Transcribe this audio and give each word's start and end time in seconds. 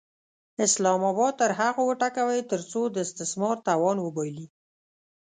اسلام 0.65 1.01
اباد 1.11 1.33
تر 1.41 1.51
هغو 1.59 1.81
وټکوئ 1.87 2.41
ترڅو 2.51 2.81
د 2.89 2.95
استثمار 3.05 3.55
توان 3.67 3.97
وبایلي. 4.01 4.47